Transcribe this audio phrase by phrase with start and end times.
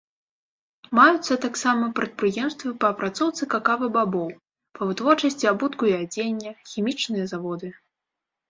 [0.99, 4.25] Маюцца таксама прадпрыемствы па апрацоўцы какава-бабоў,
[4.81, 7.67] па вытворчасці абутку і адзення, хімічныя заводы.